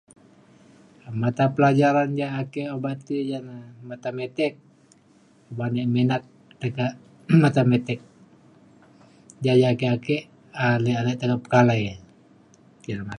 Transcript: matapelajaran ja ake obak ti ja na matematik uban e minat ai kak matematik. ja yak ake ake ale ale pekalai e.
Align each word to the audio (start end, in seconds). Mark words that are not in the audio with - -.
matapelajaran 1.21 2.09
ja 2.21 2.27
ake 2.41 2.61
obak 2.75 2.97
ti 3.07 3.17
ja 3.31 3.39
na 3.49 3.57
matematik 3.89 4.53
uban 5.51 5.73
e 5.83 5.83
minat 5.95 6.23
ai 6.61 6.71
kak 6.77 6.93
matematik. 7.43 7.99
ja 9.45 9.53
yak 9.61 9.73
ake 9.77 9.87
ake 9.95 10.17
ale 10.67 10.91
ale 10.99 11.11
pekalai 11.45 11.81
e. 11.91 12.93